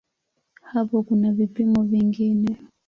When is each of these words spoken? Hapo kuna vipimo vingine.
Hapo 0.63 1.03
kuna 1.03 1.31
vipimo 1.31 1.83
vingine. 1.83 2.57